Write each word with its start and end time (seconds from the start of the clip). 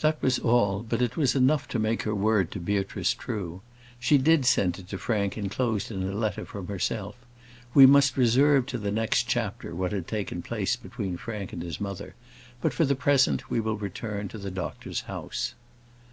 That 0.00 0.22
was 0.22 0.38
all, 0.38 0.84
but 0.88 1.02
it 1.02 1.16
was 1.16 1.34
enough 1.34 1.66
to 1.70 1.80
make 1.80 2.04
her 2.04 2.14
word 2.14 2.52
to 2.52 2.60
Beatrice 2.60 3.12
true. 3.12 3.62
She 3.98 4.16
did 4.16 4.46
send 4.46 4.78
it 4.78 4.86
to 4.90 4.96
Frank 4.96 5.36
enclosed 5.36 5.90
in 5.90 6.04
a 6.04 6.12
letter 6.14 6.44
from 6.46 6.68
herself. 6.68 7.16
We 7.74 7.84
must 7.84 8.16
reserve 8.16 8.66
to 8.66 8.78
the 8.78 8.92
next 8.92 9.24
chapter 9.24 9.74
what 9.74 9.90
had 9.90 10.06
taken 10.06 10.40
place 10.40 10.76
between 10.76 11.16
Frank 11.16 11.52
and 11.52 11.62
his 11.62 11.80
mother; 11.80 12.14
but, 12.60 12.72
for 12.72 12.84
the 12.84 12.94
present, 12.94 13.50
we 13.50 13.58
will 13.58 13.76
return 13.76 14.28
to 14.28 14.38
the 14.38 14.52
doctor's 14.52 15.00
house. 15.10 15.54